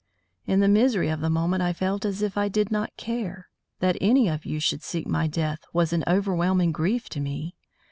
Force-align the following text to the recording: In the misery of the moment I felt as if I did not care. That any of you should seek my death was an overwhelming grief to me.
In 0.47 0.61
the 0.61 0.67
misery 0.67 1.09
of 1.09 1.19
the 1.19 1.29
moment 1.29 1.61
I 1.61 1.73
felt 1.73 2.05
as 2.05 2.23
if 2.23 2.35
I 2.35 2.47
did 2.47 2.71
not 2.71 2.97
care. 2.97 3.49
That 3.81 3.97
any 4.01 4.27
of 4.29 4.45
you 4.47 4.59
should 4.59 4.81
seek 4.81 5.07
my 5.07 5.27
death 5.27 5.59
was 5.73 5.93
an 5.93 6.03
overwhelming 6.07 6.71
grief 6.71 7.07
to 7.09 7.19
me. 7.19 7.55